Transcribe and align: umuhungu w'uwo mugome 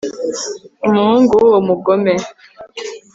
umuhungu 0.87 1.31
w'uwo 1.39 1.57
mugome 1.67 2.13